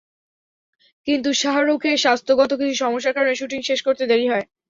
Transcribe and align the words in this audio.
কিন্তু 1.07 1.29
শাহরুখের 1.41 1.97
স্বাস্থ্যগত 1.97 2.51
কিছু 2.59 2.75
সমস্যার 2.83 3.15
কারণে 3.15 3.33
শুটিং 3.35 3.59
শেষ 3.69 3.79
করতে 3.87 4.03
দেরি 4.07 4.27
হয়। 4.29 4.45